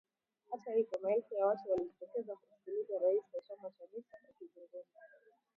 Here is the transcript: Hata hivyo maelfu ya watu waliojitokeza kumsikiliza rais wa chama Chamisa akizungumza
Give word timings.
Hata 0.49 0.71
hivyo 0.75 0.99
maelfu 1.03 1.35
ya 1.35 1.45
watu 1.45 1.69
waliojitokeza 1.69 2.35
kumsikiliza 2.35 2.99
rais 2.99 3.23
wa 3.33 3.41
chama 3.41 3.69
Chamisa 3.69 4.17
akizungumza 4.29 4.99